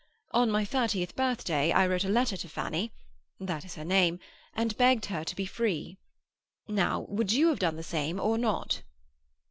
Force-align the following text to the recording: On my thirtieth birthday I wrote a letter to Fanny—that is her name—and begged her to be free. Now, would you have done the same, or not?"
On 0.31 0.49
my 0.49 0.65
thirtieth 0.65 1.15
birthday 1.15 1.71
I 1.71 1.85
wrote 1.85 2.03
a 2.03 2.09
letter 2.09 2.35
to 2.35 2.49
Fanny—that 2.49 3.63
is 3.63 3.75
her 3.75 3.85
name—and 3.85 4.75
begged 4.75 5.05
her 5.05 5.23
to 5.23 5.35
be 5.35 5.45
free. 5.45 5.99
Now, 6.67 7.01
would 7.01 7.31
you 7.31 7.49
have 7.49 7.59
done 7.59 7.75
the 7.75 7.83
same, 7.83 8.19
or 8.19 8.39
not?" 8.39 8.81